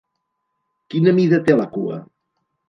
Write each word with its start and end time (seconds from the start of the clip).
Quina 0.93 1.13
mida 1.19 1.41
té 1.51 1.59
la 1.61 1.69
cua? 1.77 2.01